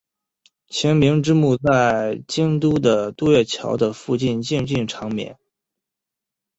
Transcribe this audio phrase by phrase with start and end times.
[0.67, 5.37] 晴明之墓在京都的渡月桥的附近静静长眠。